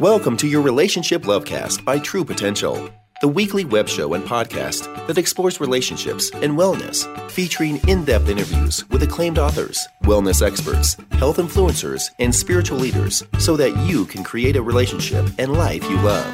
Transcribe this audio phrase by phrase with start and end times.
[0.00, 2.90] Welcome to your Relationship Lovecast by True Potential,
[3.22, 8.86] the weekly web show and podcast that explores relationships and wellness, featuring in depth interviews
[8.90, 14.56] with acclaimed authors, wellness experts, health influencers, and spiritual leaders so that you can create
[14.56, 16.26] a relationship and life you love.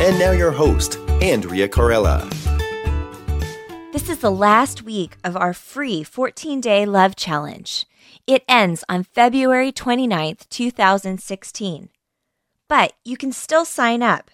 [0.00, 2.26] And now, your host, Andrea Corella.
[3.92, 7.84] This is the last week of our free 14 day love challenge.
[8.26, 11.90] It ends on February 29th, 2016
[12.68, 14.30] but you can still sign up.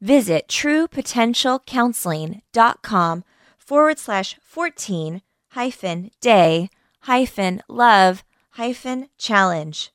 [0.00, 3.24] Visit truepotentialcounseling.com
[3.58, 6.70] forward slash 14 hyphen day
[7.00, 9.90] hyphen love hyphen challenge.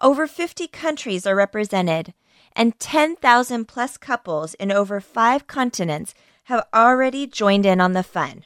[0.00, 2.14] Over 50 countries are represented,
[2.54, 8.44] and 10,000 plus couples in over five continents have already joined in on the fun.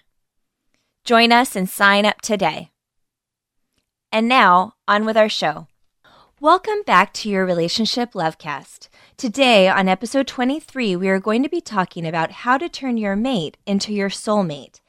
[1.04, 2.70] Join us and sign up today.
[4.10, 5.68] And now, on with our show.
[6.44, 8.90] Welcome back to your Relationship Lovecast.
[9.16, 13.16] Today, on episode 23, we are going to be talking about how to turn your
[13.16, 14.82] mate into your soulmate.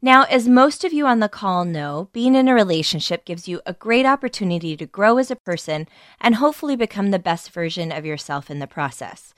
[0.00, 3.60] Now, as most of you on the call know, being in a relationship gives you
[3.66, 5.86] a great opportunity to grow as a person
[6.18, 9.34] and hopefully become the best version of yourself in the process.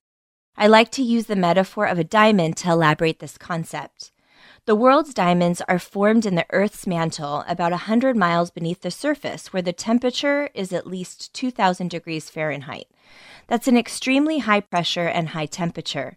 [0.56, 4.12] I like to use the metaphor of a diamond to elaborate this concept.
[4.66, 9.52] The world's diamonds are formed in the Earth's mantle about 100 miles beneath the surface,
[9.52, 12.86] where the temperature is at least 2,000 degrees Fahrenheit.
[13.46, 16.16] That's an extremely high pressure and high temperature.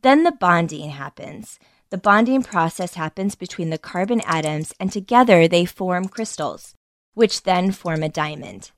[0.00, 1.58] Then the bonding happens.
[1.90, 6.74] The bonding process happens between the carbon atoms, and together they form crystals,
[7.12, 8.70] which then form a diamond.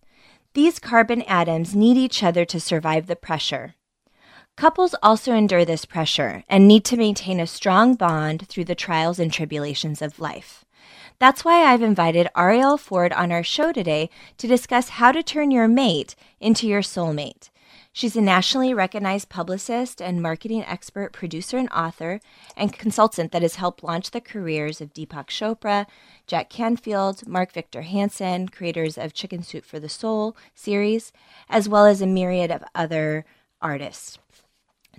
[0.55, 3.77] These carbon atoms need each other to survive the pressure.
[4.57, 9.19] Couples also endure this pressure and need to maintain a strong bond through the trials
[9.19, 10.65] and tribulations of life.
[11.19, 15.51] That's why I've invited Arielle Ford on our show today to discuss how to turn
[15.51, 17.51] your mate into your soulmate.
[17.93, 22.21] She's a nationally recognized publicist and marketing expert, producer, and author,
[22.57, 25.87] and consultant that has helped launch the careers of Deepak Chopra,
[26.29, 31.13] Jack Canfield, Mark Victor Hansen, creators of Chicken Soup for the Soul series,
[31.49, 33.25] as well as a myriad of other
[33.61, 34.19] artists.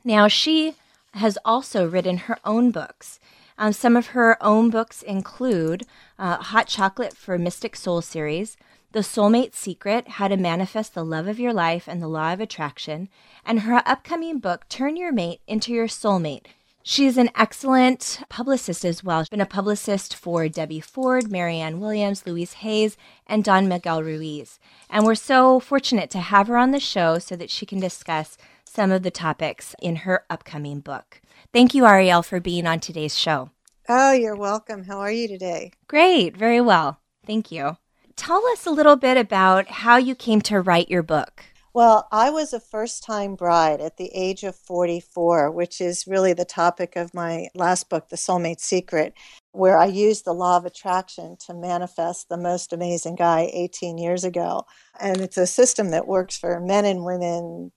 [0.06, 0.76] Now, she
[1.16, 3.20] has also written her own books.
[3.58, 5.84] Um, some of her own books include
[6.20, 8.56] uh, Hot Chocolate for Mystic Soul series,
[8.92, 12.40] The Soulmate Secret How to Manifest the Love of Your Life and the Law of
[12.40, 13.10] Attraction,
[13.44, 16.48] and her upcoming book, Turn Your Mate into Your Soulmate.
[16.84, 19.24] She's an excellent publicist as well.
[19.24, 22.96] She's been a publicist for Debbie Ford, Marianne Williams, Louise Hayes,
[23.26, 24.60] and Don Miguel Ruiz.
[24.88, 28.38] And we're so fortunate to have her on the show so that she can discuss
[28.75, 31.22] some of the topics in her upcoming book.
[31.53, 33.50] Thank you, Arielle, for being on today's show.
[33.88, 34.84] Oh, you're welcome.
[34.84, 35.72] How are you today?
[35.88, 37.00] Great, very well.
[37.25, 37.78] Thank you.
[38.18, 41.46] Tell us a little bit about how you came to write your book.
[41.74, 46.31] Well, I was a first time bride at the age of 44, which is really
[46.31, 49.13] the topic of my last book, The Soulmate Secret,
[49.52, 54.24] where I used the law of attraction to manifest the most amazing guy 18 years
[54.24, 54.66] ago.
[55.00, 57.74] And it's a system that works for men and women,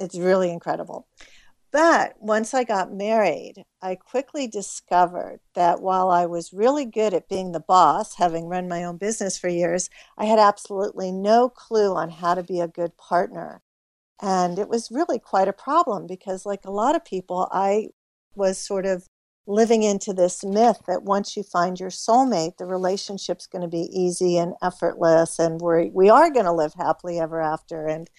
[0.00, 1.06] it's really incredible.
[1.72, 7.28] But once I got married, I quickly discovered that while I was really good at
[7.28, 11.94] being the boss, having run my own business for years, I had absolutely no clue
[11.94, 13.62] on how to be a good partner.
[14.20, 17.88] And it was really quite a problem because, like a lot of people, I
[18.34, 19.06] was sort of
[19.46, 23.88] living into this myth that once you find your soulmate, the relationship's going to be
[23.92, 27.86] easy and effortless, and we're, we are going to live happily ever after.
[27.86, 28.10] And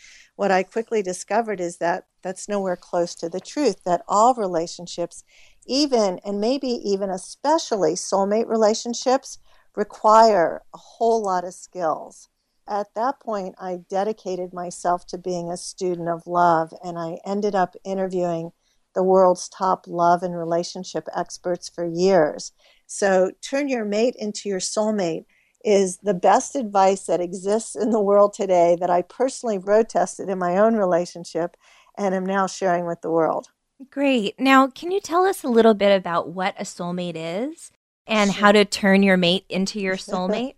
[0.41, 5.23] what I quickly discovered is that that's nowhere close to the truth, that all relationships,
[5.67, 9.37] even and maybe even especially soulmate relationships,
[9.75, 12.27] require a whole lot of skills.
[12.67, 17.53] At that point, I dedicated myself to being a student of love, and I ended
[17.53, 18.51] up interviewing
[18.95, 22.51] the world's top love and relationship experts for years.
[22.87, 25.25] So, turn your mate into your soulmate
[25.63, 30.29] is the best advice that exists in the world today that I personally road tested
[30.29, 31.57] in my own relationship
[31.97, 33.47] and am now sharing with the world.
[33.89, 34.39] Great.
[34.39, 37.71] Now, can you tell us a little bit about what a soulmate is
[38.05, 40.55] and how to turn your mate into your soulmate?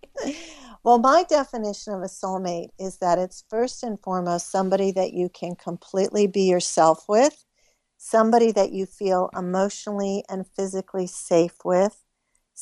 [0.84, 5.30] well, my definition of a soulmate is that it's first and foremost somebody that you
[5.30, 7.46] can completely be yourself with,
[7.98, 12.03] somebody that you feel emotionally and physically safe with,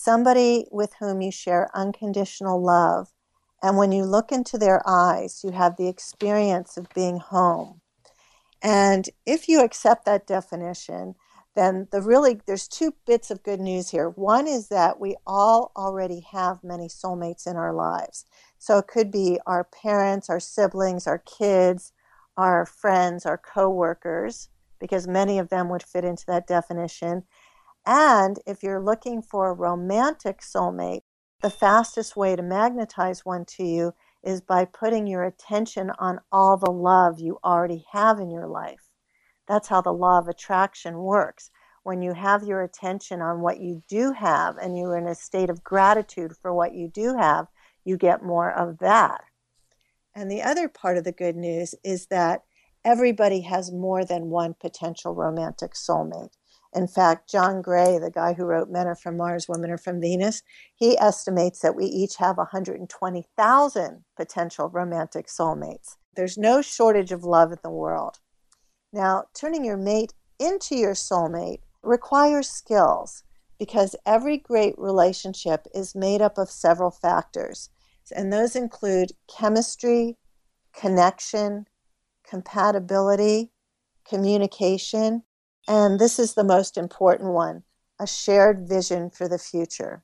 [0.01, 3.09] somebody with whom you share unconditional love.
[3.61, 7.81] And when you look into their eyes, you have the experience of being home.
[8.63, 11.15] And if you accept that definition,
[11.55, 14.09] then the really there's two bits of good news here.
[14.09, 18.25] One is that we all already have many soulmates in our lives.
[18.57, 21.91] So it could be our parents, our siblings, our kids,
[22.37, 24.49] our friends, our coworkers,
[24.79, 27.23] because many of them would fit into that definition.
[27.85, 31.01] And if you're looking for a romantic soulmate,
[31.41, 33.93] the fastest way to magnetize one to you
[34.23, 38.91] is by putting your attention on all the love you already have in your life.
[39.47, 41.49] That's how the law of attraction works.
[41.83, 45.49] When you have your attention on what you do have and you're in a state
[45.49, 47.47] of gratitude for what you do have,
[47.83, 49.23] you get more of that.
[50.13, 52.43] And the other part of the good news is that
[52.85, 56.33] everybody has more than one potential romantic soulmate.
[56.73, 59.99] In fact, John Gray, the guy who wrote Men Are From Mars, Women Are From
[59.99, 60.41] Venus,
[60.75, 65.97] he estimates that we each have 120,000 potential romantic soulmates.
[66.15, 68.19] There's no shortage of love in the world.
[68.93, 73.23] Now, turning your mate into your soulmate requires skills
[73.59, 77.69] because every great relationship is made up of several factors.
[78.15, 80.17] And those include chemistry,
[80.73, 81.67] connection,
[82.27, 83.51] compatibility,
[84.05, 85.23] communication,
[85.71, 87.63] and this is the most important one
[87.97, 90.03] a shared vision for the future.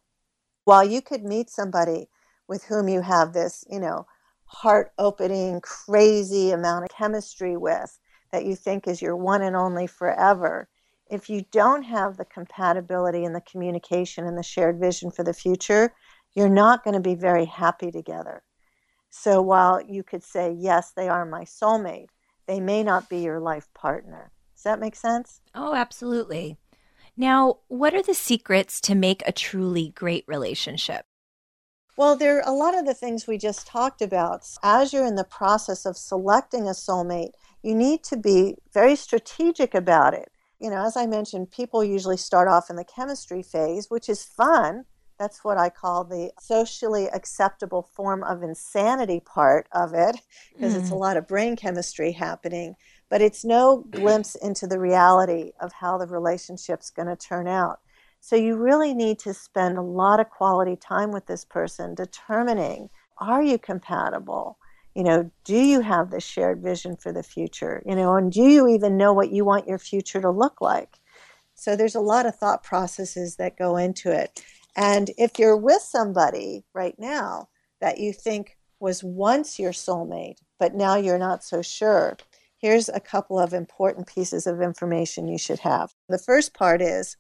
[0.63, 2.07] While you could meet somebody
[2.47, 4.05] with whom you have this, you know,
[4.45, 7.99] heart opening, crazy amount of chemistry with
[8.31, 10.69] that you think is your one and only forever,
[11.09, 15.33] if you don't have the compatibility and the communication and the shared vision for the
[15.33, 15.93] future,
[16.33, 18.41] you're not going to be very happy together.
[19.09, 22.09] So while you could say, yes, they are my soulmate,
[22.45, 24.31] they may not be your life partner.
[24.57, 25.39] Does that make sense?
[25.53, 26.57] Oh, absolutely.
[27.15, 31.05] Now, what are the secrets to make a truly great relationship?
[31.95, 34.47] Well, there are a lot of the things we just talked about.
[34.63, 39.75] As you're in the process of selecting a soulmate, you need to be very strategic
[39.75, 40.31] about it.
[40.59, 44.23] You know, as I mentioned, people usually start off in the chemistry phase, which is
[44.23, 44.85] fun.
[45.19, 50.15] That's what I call the socially acceptable form of insanity part of it,
[50.55, 50.79] because mm.
[50.79, 50.99] it's a hmm.
[50.99, 52.75] lot of brain chemistry happening
[53.09, 57.79] but it's no glimpse into the reality of how the relationship's going to turn out.
[58.19, 62.89] So you really need to spend a lot of quality time with this person determining
[63.19, 64.59] are you compatible?
[64.93, 67.81] You know, do you have the shared vision for the future?
[67.85, 70.99] You know, and do you even know what you want your future to look like?
[71.55, 74.43] So there's a lot of thought processes that go into it.
[74.75, 77.49] And if you're with somebody right now
[77.81, 82.17] that you think was once your soulmate, but now you're not so sure,
[82.57, 85.93] here's a couple of important pieces of information you should have.
[86.09, 87.17] The first part is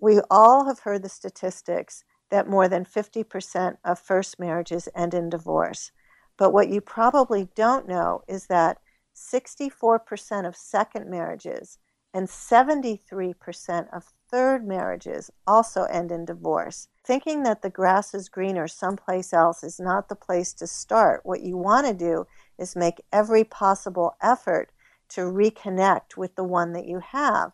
[0.00, 5.28] we all have heard the statistics that more than 50% of first marriages end in
[5.30, 5.90] divorce.
[6.38, 8.78] But what you probably don't know is that
[9.14, 11.78] 64% of second marriages
[12.14, 16.88] and 73% of third marriages also end in divorce.
[17.04, 21.20] Thinking that the grass is greener someplace else is not the place to start.
[21.24, 22.26] What you want to do
[22.60, 24.70] is make every possible effort
[25.10, 27.52] to reconnect with the one that you have.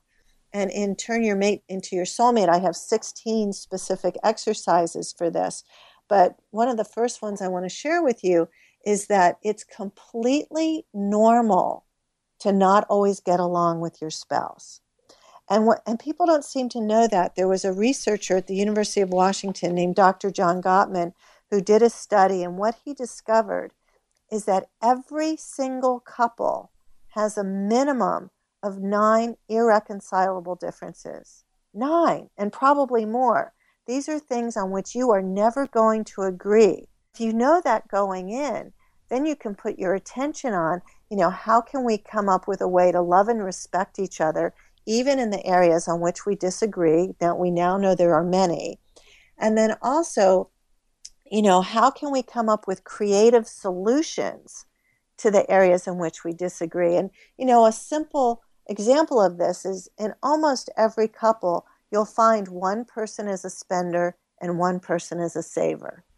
[0.53, 5.65] And in Turn Your Mate into Your Soulmate, I have 16 specific exercises for this.
[6.09, 8.49] But one of the first ones I want to share with you
[8.85, 11.85] is that it's completely normal
[12.41, 14.81] to not always get along with your spouse.
[15.49, 17.37] And what and people don't seem to know that.
[17.37, 20.31] There was a researcher at the University of Washington named Dr.
[20.31, 21.13] John Gottman
[21.51, 23.73] who did a study and what he discovered
[24.31, 26.73] is that every single couple
[27.11, 28.31] has a minimum
[28.63, 31.45] of 9 irreconcilable differences.
[31.73, 33.53] 9 and probably more.
[33.87, 36.89] These are things on which you are never going to agree.
[37.15, 38.73] If you know that going in,
[39.09, 42.61] then you can put your attention on, you know, how can we come up with
[42.61, 44.53] a way to love and respect each other
[44.87, 48.79] even in the areas on which we disagree, that we now know there are many.
[49.37, 50.51] And then also,
[51.31, 54.67] you know, how can we come up with creative solutions
[55.19, 56.97] to the areas in which we disagree?
[56.97, 62.49] And, you know, a simple example of this is in almost every couple, you'll find
[62.49, 66.05] one person is a spender and one person is a saver.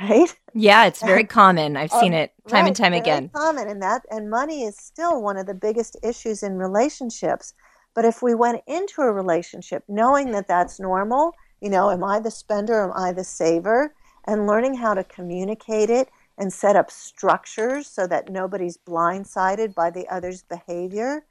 [0.00, 0.34] Right?
[0.54, 1.76] Yeah, it's very common.
[1.76, 3.28] I've seen uh, it time right, and time again.
[3.28, 7.52] Common, and that and money is still one of the biggest issues in relationships.
[7.94, 12.20] But if we went into a relationship knowing that that's normal, you know, am I
[12.20, 12.84] the spender?
[12.84, 13.94] Am I the saver?
[14.24, 19.90] And learning how to communicate it and set up structures so that nobody's blindsided by
[19.90, 21.24] the other's behavior.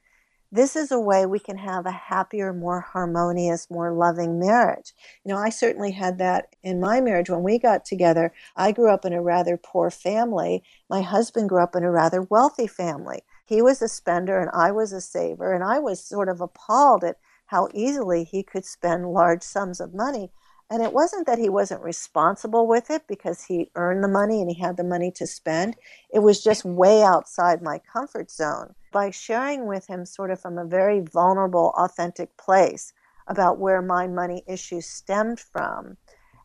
[0.51, 4.93] This is a way we can have a happier, more harmonious, more loving marriage.
[5.23, 8.33] You know, I certainly had that in my marriage when we got together.
[8.55, 10.61] I grew up in a rather poor family.
[10.89, 14.71] My husband grew up in a rather wealthy family he was a spender and I
[14.71, 17.17] was a saver, and I was sort of appalled at
[17.47, 20.31] how easily he could spend large sums of money.
[20.71, 24.49] And it wasn't that he wasn't responsible with it because he earned the money and
[24.49, 25.75] he had the money to spend.
[26.13, 28.73] It was just way outside my comfort zone.
[28.93, 32.93] By sharing with him, sort of from a very vulnerable, authentic place,
[33.27, 35.97] about where my money issues stemmed from,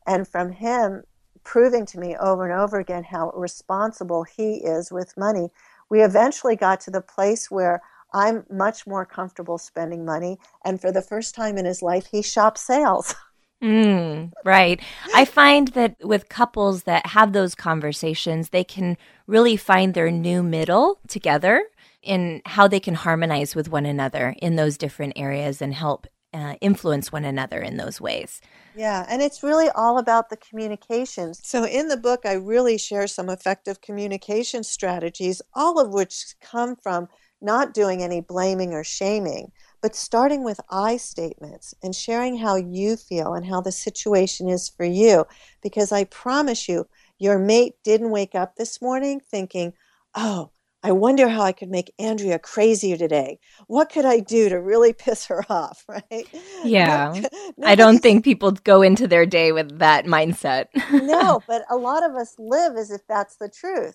[0.07, 1.05] and from him
[1.45, 5.51] proving to me over and over again how responsible he is with money,
[5.89, 7.81] we eventually got to the place where
[8.13, 10.39] I'm much more comfortable spending money.
[10.65, 13.15] And for the first time in his life, he shops sales.
[13.63, 14.81] Mm, right.
[15.15, 18.97] I find that with couples that have those conversations, they can
[19.27, 21.65] really find their new middle together
[22.03, 26.55] in how they can harmonize with one another in those different areas and help uh,
[26.61, 28.41] influence one another in those ways.
[28.77, 31.41] Yeah, and it's really all about the communications.
[31.43, 36.77] So, in the book, I really share some effective communication strategies, all of which come
[36.77, 37.09] from
[37.41, 39.51] not doing any blaming or shaming,
[39.87, 44.69] but starting with I statements and sharing how you feel and how the situation is
[44.69, 45.27] for you.
[45.63, 46.89] Because I promise you,
[47.21, 49.75] your mate didn't wake up this morning thinking,
[50.17, 50.51] oh,
[50.83, 53.39] I wonder how I could make Andrea crazier today.
[53.69, 56.27] What could I do to really piss her off, right?
[56.65, 57.23] Yeah.
[57.65, 60.65] I don't think people go into their day with that mindset.
[60.91, 63.95] no, but a lot of us live as if that's the truth.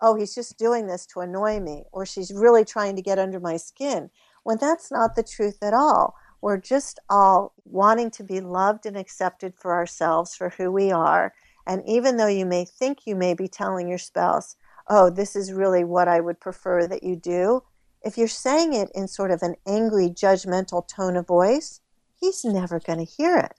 [0.00, 3.38] Oh, he's just doing this to annoy me, or she's really trying to get under
[3.38, 4.08] my skin
[4.46, 6.14] when that's not the truth at all.
[6.40, 11.34] We're just all wanting to be loved and accepted for ourselves for who we are.
[11.66, 14.54] And even though you may think you may be telling your spouse,
[14.88, 17.64] oh, this is really what I would prefer that you do,
[18.02, 21.80] if you're saying it in sort of an angry, judgmental tone of voice,
[22.14, 23.54] he's never going to hear it.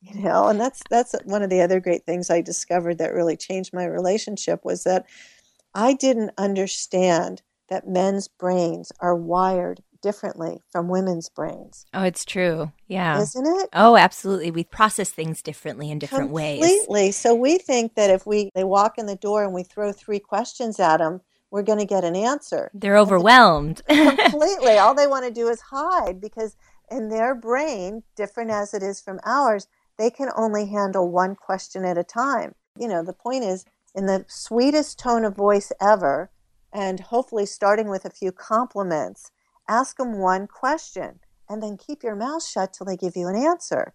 [0.00, 3.36] You know, and that's that's one of the other great things I discovered that really
[3.36, 5.04] changed my relationship was that
[5.74, 11.84] I didn't understand that men's brains are wired differently from women's brains.
[11.92, 12.70] Oh, it's true.
[12.86, 13.20] Yeah.
[13.20, 13.68] Isn't it?
[13.72, 14.52] Oh, absolutely.
[14.52, 16.60] We process things differently in different Completely.
[16.60, 16.78] ways.
[16.78, 17.10] Completely.
[17.10, 20.20] So we think that if we they walk in the door and we throw three
[20.20, 22.70] questions at them, we're going to get an answer.
[22.72, 23.82] They're overwhelmed.
[23.88, 24.78] Completely.
[24.78, 26.56] All they want to do is hide because
[26.88, 29.66] in their brain, different as it is from ours,
[29.98, 32.54] they can only handle one question at a time.
[32.78, 36.30] You know, the point is in the sweetest tone of voice ever,
[36.72, 39.32] and hopefully starting with a few compliments,
[39.68, 43.36] ask them one question and then keep your mouth shut till they give you an
[43.36, 43.94] answer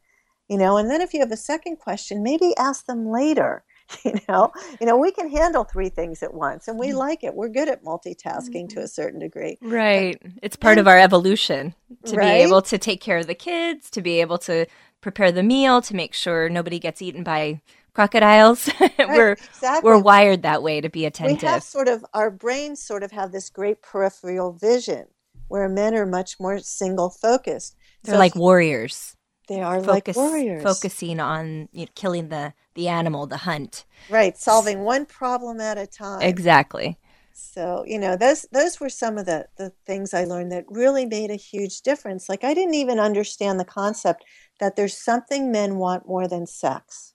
[0.51, 0.75] you know?
[0.75, 3.63] And then if you have a second question maybe ask them later
[4.06, 4.51] you know?
[4.80, 6.96] You know we can handle three things at once and we mm.
[6.96, 7.34] like it.
[7.34, 9.58] We're good at multitasking to a certain degree.
[9.62, 10.22] Right.
[10.42, 11.74] It's part of our evolution
[12.06, 12.25] to right?
[12.25, 14.66] be able to take care of the kids to be able to
[15.00, 17.62] prepare the meal to make sure nobody gets eaten by
[17.94, 18.70] crocodiles.
[18.80, 19.90] Right, we're exactly.
[19.90, 23.12] we're wired that way to be attentive we have sort of our brains sort of
[23.12, 25.08] have this great peripheral vision
[25.51, 27.75] where men are much more single focused.
[28.03, 29.15] They're so like warriors.
[29.48, 33.86] They are Focus, like warriors, focusing on you know, killing the the animal, the hunt.
[34.10, 36.22] Right, solving one problem at a time.
[36.22, 36.98] Exactly.
[37.34, 41.05] So you know those those were some of the the things I learned that really
[41.05, 42.29] made a huge difference.
[42.29, 44.24] Like I didn't even understand the concept
[44.62, 47.13] that there's something men want more than sex.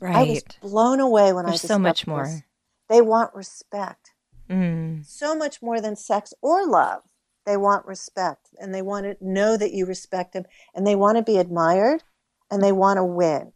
[0.00, 0.16] Right.
[0.16, 2.24] I was blown away when there's I so much more.
[2.24, 2.42] This.
[2.90, 4.12] They want respect.
[4.50, 5.06] Mm.
[5.06, 7.02] So much more than sex or love.
[7.46, 10.44] They want respect and they want to know that you respect them
[10.74, 12.02] and they want to be admired
[12.50, 13.52] and they want to win.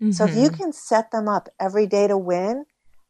[0.00, 0.10] Mm-hmm.
[0.12, 0.56] So if you mm-hmm.
[0.56, 2.64] can set them up every day to win,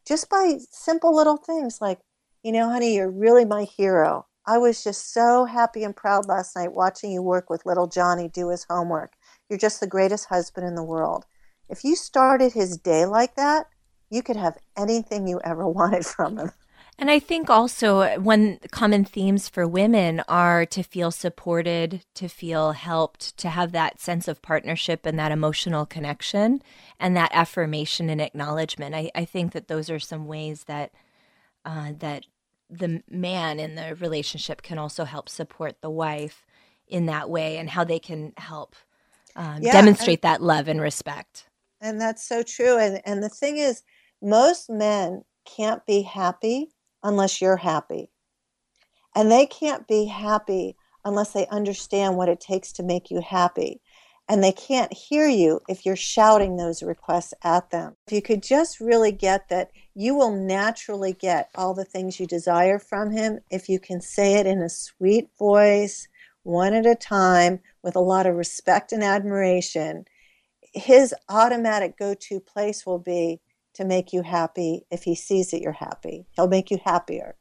[0.07, 2.01] just by simple little things like,
[2.43, 4.27] you know, honey, you're really my hero.
[4.47, 8.29] I was just so happy and proud last night watching you work with little Johnny
[8.29, 9.13] do his homework.
[9.49, 11.27] You're just the greatest husband in the world.
[11.69, 13.67] If you started his day like that,
[14.09, 16.53] you could have anything you ever wanted from him.
[17.01, 22.73] And I think also one common themes for women are to feel supported, to feel
[22.73, 26.61] helped, to have that sense of partnership and that emotional connection
[26.99, 28.97] and that affirmation and acknowledgement.
[28.97, 30.91] I, I think that those are some ways that
[31.65, 32.27] uh, that
[32.69, 36.45] the man in the relationship can also help support the wife
[36.89, 38.75] in that way and how they can help
[39.37, 41.47] um, yeah, demonstrate and, that love and respect.
[41.81, 42.77] And that's so true.
[42.77, 43.85] And and the thing is,
[44.21, 48.11] most men can't be happy unless you're happy.
[49.15, 53.81] And they can't be happy unless they understand what it takes to make you happy.
[54.29, 57.97] And they can't hear you if you're shouting those requests at them.
[58.07, 62.27] If you could just really get that you will naturally get all the things you
[62.27, 66.09] desire from him if you can say it in a sweet voice,
[66.43, 70.05] one at a time, with a lot of respect and admiration.
[70.75, 73.41] His automatic go to place will be
[73.79, 76.27] to make you happy if he sees that you're happy.
[76.33, 77.37] He'll make you happier.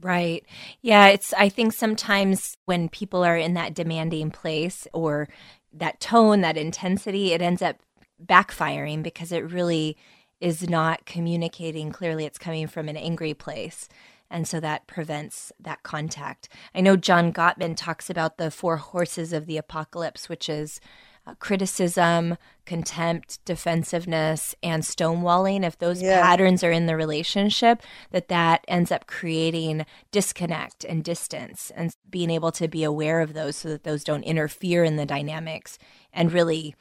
[0.00, 0.44] Right.
[0.80, 5.28] Yeah, it's I think sometimes when people are in that demanding place or
[5.70, 7.76] that tone, that intensity, it ends up
[8.24, 9.98] backfiring because it really
[10.40, 12.24] is not communicating clearly.
[12.24, 13.86] It's coming from an angry place.
[14.30, 16.48] And so that prevents that contact.
[16.74, 20.80] I know John Gottman talks about the four horses of the apocalypse, which is
[21.26, 25.64] uh, criticism, contempt, defensiveness, and stonewalling.
[25.64, 26.20] If those yeah.
[26.20, 32.30] patterns are in the relationship, that that ends up creating disconnect and distance, and being
[32.30, 35.78] able to be aware of those so that those don't interfere in the dynamics
[36.12, 36.74] and really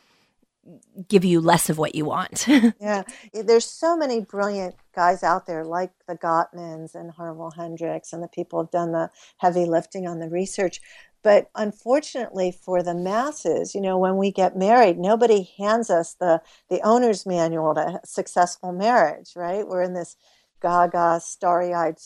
[1.08, 2.46] give you less of what you want.
[2.80, 3.04] yeah,
[3.34, 8.28] there's so many brilliant guys out there like the Gottmans and Harville Hendrix and the
[8.28, 10.82] people who've done the heavy lifting on the research.
[11.24, 16.42] But unfortunately for the masses, you know, when we get married, nobody hands us the
[16.70, 19.68] the owner's manual to successful marriage, right?
[19.68, 20.16] We're in this
[20.62, 21.98] gaga, starry-eyed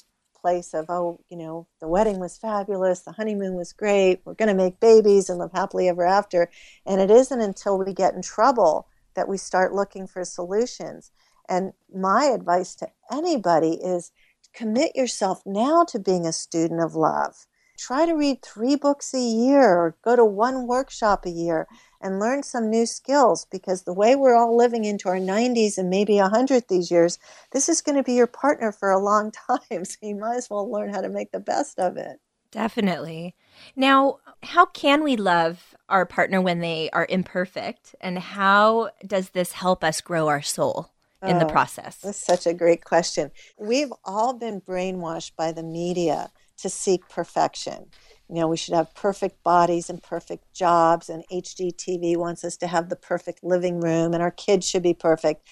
[0.45, 4.55] place of, oh, you know, the wedding was fabulous, the honeymoon was great, we're going
[4.55, 6.51] to make babies and live happily ever after.
[6.85, 11.09] And it isn't until we get in trouble that we start looking for solutions.
[11.49, 14.11] And my advice to anybody is
[14.53, 17.47] commit yourself now to being a student of love
[17.77, 21.67] try to read three books a year or go to one workshop a year
[22.05, 25.89] and learn some new skills because the way we're all living into our 90s and
[25.89, 27.17] maybe 100 these years,
[27.51, 29.83] this is going to be your partner for a long time.
[29.83, 32.19] So you might as well learn how to make the best of it.
[32.51, 33.33] Definitely.
[33.75, 37.95] Now, how can we love our partner when they are imperfect?
[38.00, 40.91] And how does this help us grow our soul?
[41.25, 41.97] in the oh, process?
[42.03, 43.31] That's such a great question.
[43.57, 47.88] We've all been brainwashed by the media to seek perfection.
[48.29, 52.67] You know, we should have perfect bodies and perfect jobs, and HGTV wants us to
[52.67, 55.48] have the perfect living room, and our kids should be perfect.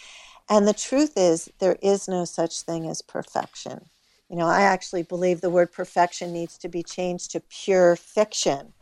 [0.50, 3.89] And the truth is, there is no such thing as perfection.
[4.30, 8.74] You know, I actually believe the word perfection needs to be changed to pure fiction.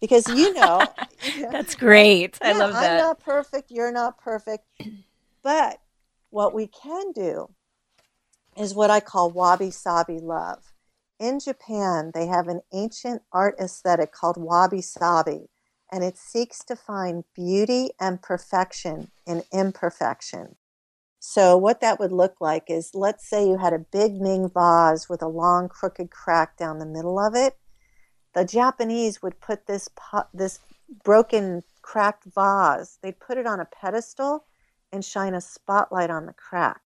[0.00, 0.82] Because you know,
[1.52, 2.38] that's great.
[2.42, 2.92] I love that.
[2.92, 4.64] I'm not perfect, you're not perfect.
[5.42, 5.80] But
[6.30, 7.50] what we can do
[8.56, 10.72] is what I call wabi sabi love
[11.18, 15.48] in Japan, they have an ancient art aesthetic called wabi sabi,
[15.90, 20.56] and it seeks to find beauty and perfection in imperfection.
[21.18, 25.08] So, what that would look like is let's say you had a big Ming vase
[25.08, 27.58] with a long, crooked crack down the middle of it.
[28.34, 30.60] The Japanese would put this, pot, this
[31.04, 34.44] broken, cracked vase, they'd put it on a pedestal
[34.92, 36.80] and shine a spotlight on the crack.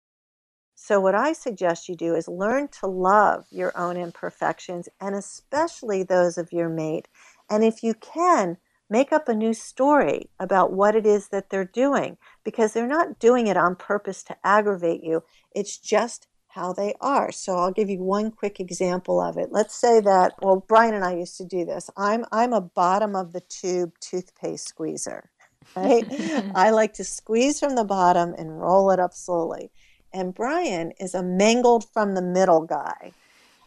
[0.82, 6.04] So, what I suggest you do is learn to love your own imperfections and especially
[6.04, 7.10] those of your mate.
[7.50, 8.58] And if you can,
[8.90, 13.20] make up a new story about what it is that they're doing because they're not
[13.20, 15.22] doing it on purpose to aggravate you.
[15.54, 17.30] It's just how they are.
[17.34, 19.50] So I'll give you one quick example of it.
[19.52, 21.90] Let's say that well Brian and I used to do this.
[21.98, 25.30] I'm I'm a bottom of the tube toothpaste squeezer.
[25.76, 26.04] Right?
[26.56, 29.72] I like to squeeze from the bottom and roll it up slowly.
[30.14, 33.14] And Brian is a mangled from the middle guy.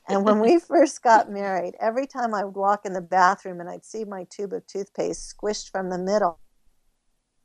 [0.08, 3.68] And when we first got married, every time I would walk in the bathroom and
[3.68, 6.38] I'd see my tube of toothpaste squished from the middle,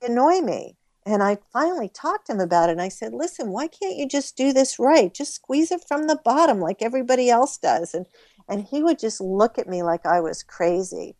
[0.02, 0.78] it annoy me.
[1.06, 2.74] And I finally talked to him about it.
[2.74, 5.14] And I said, listen, why can't you just do this right?
[5.14, 7.94] Just squeeze it from the bottom like everybody else does.
[7.94, 8.08] And,
[8.50, 11.16] and he would just look at me like I was crazy.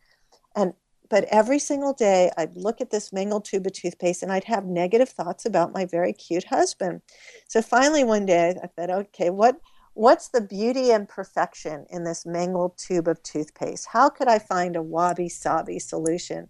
[0.56, 0.74] And
[1.10, 4.66] but every single day I'd look at this mangled tube of toothpaste and I'd have
[4.66, 7.02] negative thoughts about my very cute husband.
[7.48, 9.60] So finally one day I thought, okay, what
[9.94, 13.88] what's the beauty and perfection in this mangled tube of toothpaste?
[13.92, 16.50] How could I find a wabi sabi solution?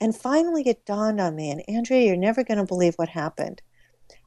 [0.00, 3.62] And finally it dawned on me, and Andrea, you're never to believe what happened.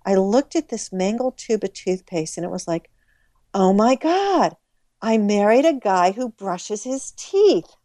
[0.06, 2.90] I looked at this mangled tube of toothpaste and it was like,
[3.54, 4.56] oh my God,
[5.02, 7.76] I married a guy who brushes his teeth.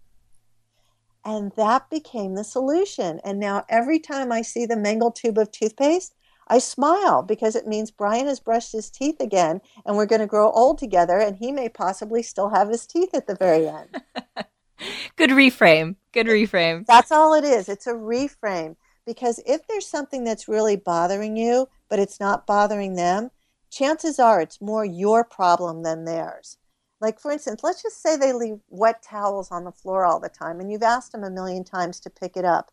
[1.25, 3.21] And that became the solution.
[3.25, 6.15] And now every time I see the mangled tube of toothpaste,
[6.49, 10.27] I smile because it means Brian has brushed his teeth again and we're going to
[10.27, 14.03] grow old together and he may possibly still have his teeth at the very end.
[15.17, 15.97] Good reframe.
[16.13, 16.87] Good reframe.
[16.87, 17.69] That's all it is.
[17.69, 22.97] It's a reframe because if there's something that's really bothering you, but it's not bothering
[22.97, 23.31] them,
[23.71, 26.57] chances are it's more your problem than theirs.
[27.01, 30.29] Like, for instance, let's just say they leave wet towels on the floor all the
[30.29, 32.71] time and you've asked them a million times to pick it up.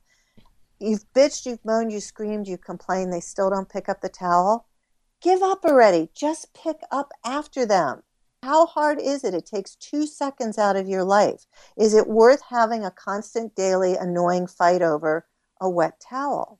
[0.79, 4.67] You've bitched, you've moaned, you screamed, you complained, they still don't pick up the towel.
[5.21, 6.09] Give up already.
[6.13, 8.03] Just pick up after them.
[8.43, 9.33] How hard is it?
[9.33, 11.47] It takes two seconds out of your life.
[11.75, 15.25] Is it worth having a constant, daily, annoying fight over
[15.59, 16.59] a wet towel?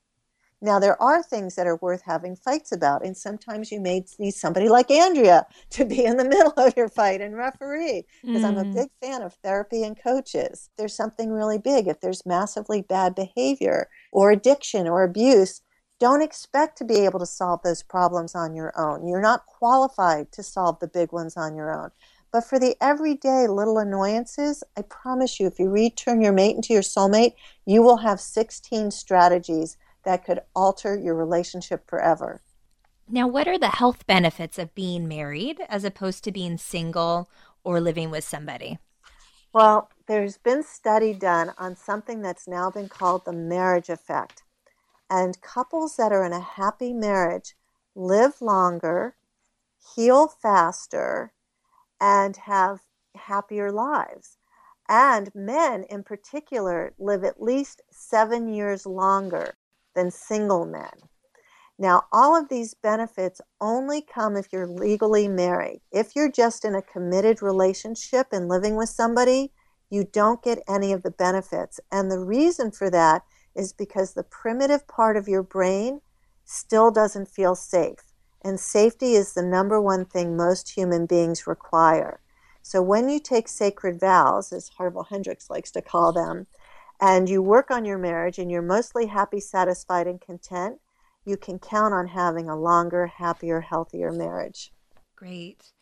[0.60, 4.34] Now, there are things that are worth having fights about, and sometimes you may need
[4.34, 8.46] somebody like Andrea to be in the middle of your fight and referee, because mm.
[8.46, 8.74] I'm a mm.
[8.74, 10.70] big fan of therapy and coaches.
[10.78, 11.88] There's something really big.
[11.88, 15.62] If there's massively bad behavior or addiction or abuse,
[16.00, 19.08] don't expect to be able to solve those problems on your own.
[19.08, 21.92] You're not qualified to solve the big ones on your own.
[22.32, 26.74] But for the everyday little annoyances, I promise you, if you return your mate into
[26.74, 27.34] your soulmate,
[27.66, 32.40] you will have 16 strategies that could alter your relationship forever.
[33.10, 37.30] Now, what are the health benefits of being married as opposed to being single
[37.66, 38.80] or living with somebody?
[39.52, 44.44] Well, there's been study done on something that's now been called the marriage effect.
[45.10, 47.58] And couples that are in a happy marriage
[47.94, 49.18] live longer,
[49.94, 51.34] heal faster,
[52.00, 52.80] and have
[53.14, 54.38] happier lives.
[54.88, 59.58] And men in particular live at least seven years longer
[59.98, 60.94] than single men.
[61.80, 65.82] Now, all of these benefits only come if you're legally married.
[65.92, 69.52] If you're just in a committed relationship and living with somebody,
[69.90, 71.80] you don't get any of the benefits.
[71.92, 73.24] And the reason for that
[73.56, 76.02] is because the primitive part of your brain
[76.46, 78.14] still doesn't feel safe.
[78.44, 82.22] And safety is the number one thing most human beings require.
[82.62, 86.48] So when you take sacred vows, as Harville Hendrix likes to call them,
[87.00, 90.80] and you work on your marriage and you're mostly happy, satisfied, and content,
[91.26, 94.72] you can count on having a longer, happier, healthier marriage.
[95.16, 95.74] Great.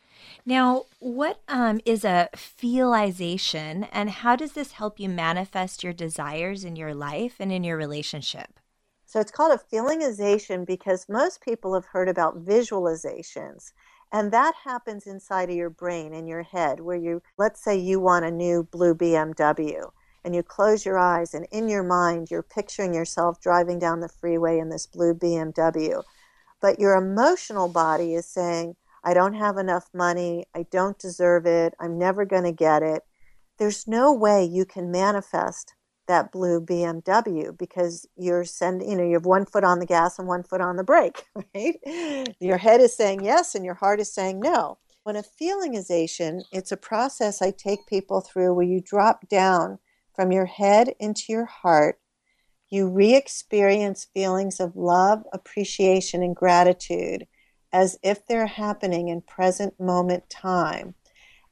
[0.45, 6.63] Now, what um, is a feelization, and how does this help you manifest your desires
[6.63, 8.60] in your life and in your relationship?
[9.06, 13.71] So it's called a feelingization because most people have heard about visualizations.
[14.12, 17.99] And that happens inside of your brain, in your head, where you, let's say you
[17.99, 19.89] want a new blue BMW,
[20.25, 24.09] and you close your eyes, and in your mind, you're picturing yourself driving down the
[24.09, 26.03] freeway in this blue BMW.
[26.59, 30.45] But your emotional body is saying, I don't have enough money.
[30.55, 31.75] I don't deserve it.
[31.79, 33.03] I'm never going to get it.
[33.59, 35.75] There's no way you can manifest
[36.07, 40.17] that blue BMW because you're sending, you know, you have one foot on the gas
[40.17, 41.75] and one foot on the brake, right?
[42.39, 44.79] Your head is saying yes and your heart is saying no.
[45.03, 49.77] When a feelingization, it's a process I take people through where you drop down
[50.15, 51.99] from your head into your heart.
[52.69, 57.28] You re experience feelings of love, appreciation, and gratitude
[57.71, 60.95] as if they're happening in present moment time.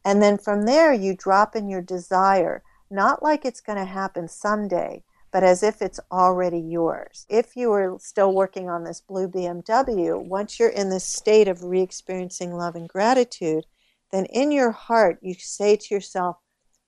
[0.05, 4.27] And then from there, you drop in your desire, not like it's going to happen
[4.27, 7.25] someday, but as if it's already yours.
[7.27, 11.63] If you are still working on this blue BMW, once you're in this state of
[11.63, 13.65] re experiencing love and gratitude,
[14.11, 16.37] then in your heart, you say to yourself,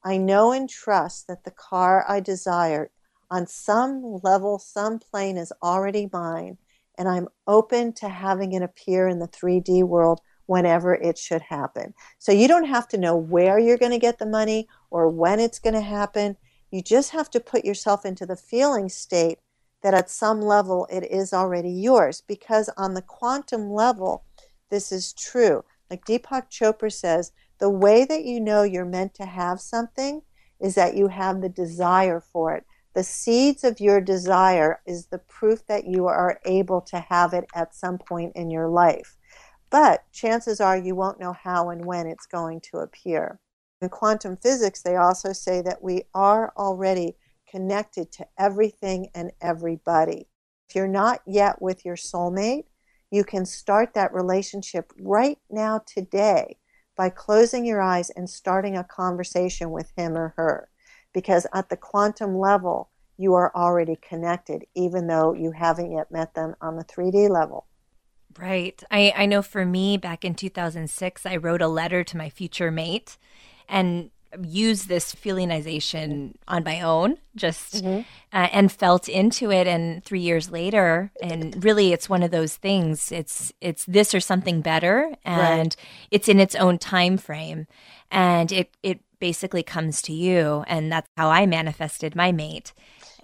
[0.05, 2.91] I know and trust that the car I desire
[3.31, 6.59] on some level, some plane is already mine,
[6.95, 11.95] and I'm open to having it appear in the 3D world whenever it should happen.
[12.19, 15.39] So you don't have to know where you're going to get the money or when
[15.39, 16.37] it's going to happen.
[16.69, 19.39] You just have to put yourself into the feeling state
[19.81, 24.23] that at some level it is already yours because on the quantum level,
[24.69, 25.63] this is true.
[25.89, 30.21] Like Deepak Chopra says, the way that you know you're meant to have something
[30.59, 32.65] is that you have the desire for it.
[32.93, 37.45] The seeds of your desire is the proof that you are able to have it
[37.53, 39.17] at some point in your life.
[39.69, 43.39] But chances are you won't know how and when it's going to appear.
[43.81, 47.17] In quantum physics, they also say that we are already
[47.49, 50.27] connected to everything and everybody.
[50.69, 52.65] If you're not yet with your soulmate,
[53.11, 56.57] you can start that relationship right now today
[56.95, 60.69] by closing your eyes and starting a conversation with him or her
[61.15, 66.33] because at the quantum level, you are already connected, even though you haven't yet met
[66.33, 67.65] them on the 3D level.
[68.37, 68.83] Right.
[68.91, 72.69] I, I know for me, back in 2006, I wrote a letter to my future
[72.69, 73.17] mate
[73.69, 78.01] and used this feelingization on my own, just mm-hmm.
[78.33, 79.67] uh, and felt into it.
[79.67, 83.11] And three years later, and really, it's one of those things.
[83.11, 85.75] It's it's this or something better, and right.
[86.11, 87.67] it's in its own time frame,
[88.11, 90.63] and it it basically comes to you.
[90.67, 92.73] And that's how I manifested my mate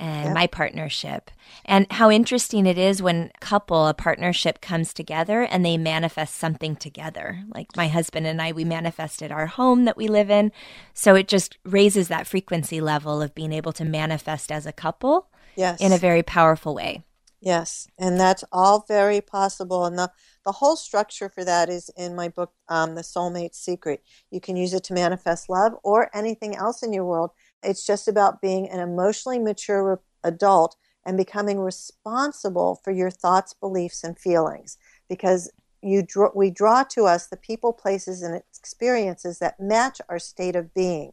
[0.02, 0.34] and yep.
[0.34, 1.30] my partnership.
[1.64, 6.36] And how interesting it is when a couple, a partnership comes together and they manifest
[6.36, 7.44] something together.
[7.54, 10.52] Like my husband and I, we manifested our home that we live in.
[10.96, 15.30] So it just raises that frequency level of being able to manifest as a couple
[15.56, 15.80] yes.
[15.80, 17.04] in a very powerful way.
[17.40, 17.88] Yes.
[18.00, 19.86] And that's all very possible.
[19.86, 20.12] And the
[20.44, 24.04] the whole structure for that is in my book, um, The Soulmate Secret.
[24.32, 27.32] You can use it to manifest love or anything else in your world.
[27.63, 34.04] It's just about being an emotionally mature adult and becoming responsible for your thoughts, beliefs,
[34.04, 34.78] and feelings.
[35.10, 40.19] Because you draw, we draw to us the people, places, and experiences that match our
[40.19, 41.12] state of being.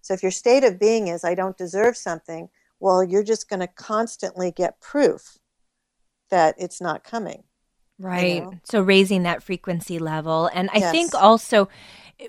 [0.00, 2.48] So if your state of being is, I don't deserve something,
[2.80, 5.38] well, you're just going to constantly get proof
[6.30, 7.44] that it's not coming.
[7.98, 8.34] Right.
[8.34, 8.60] You know?
[8.64, 10.48] So raising that frequency level.
[10.52, 10.92] And I Yes.
[10.92, 11.68] think also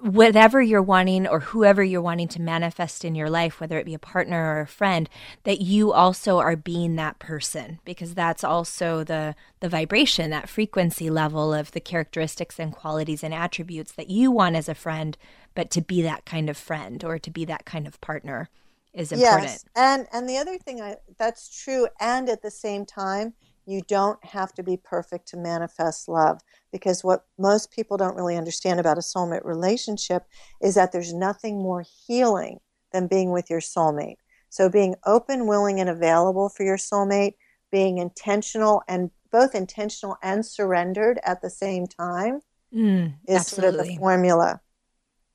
[0.02, 3.96] whatever you're wanting or whoever you're wanting to manifest in your life, whether it be
[3.96, 5.10] a partner or a friend,
[5.44, 11.10] that you also are being that person because that's also the the vibration, that frequency
[11.10, 15.18] level of the characteristics and qualities and attributes that you want as a friend,
[15.56, 18.50] but to be that kind of friend or to be that kind of partner
[18.94, 19.44] is important.
[19.44, 23.34] Yes, and and the other thing I, that's true, and at the same time,
[23.70, 26.42] you don't have to be perfect to manifest love.
[26.72, 30.24] Because what most people don't really understand about a soulmate relationship
[30.62, 32.60] is that there's nothing more healing
[32.92, 34.16] than being with your soulmate.
[34.50, 37.36] So being open, willing, and available for your soulmate,
[37.72, 42.42] being intentional and both intentional and surrendered at the same time
[42.74, 43.98] Mm, is sort of the